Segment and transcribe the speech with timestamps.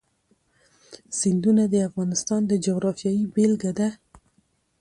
[1.19, 3.89] سیندونه د افغانستان د جغرافیې بېلګه ده.